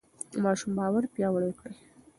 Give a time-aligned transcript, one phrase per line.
[0.31, 1.75] د ماشوم باور پیاوړی کړئ.